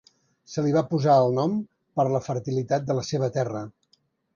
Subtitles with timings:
[0.53, 1.55] Se li va posar el nom
[2.01, 3.69] per la fertilitat de la seva terra.